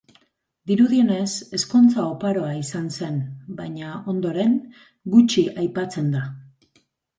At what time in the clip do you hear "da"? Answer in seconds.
6.19-6.27